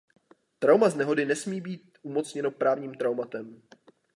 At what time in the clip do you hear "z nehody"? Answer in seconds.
0.89-1.25